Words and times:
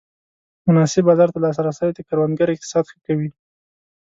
مناسب 0.67 1.03
بازار 1.09 1.29
ته 1.33 1.39
لاسرسی 1.43 1.89
د 1.93 1.99
کروندګر 2.07 2.47
اقتصاد 2.51 2.85
ښه 2.91 2.97
کوي. 3.05 3.29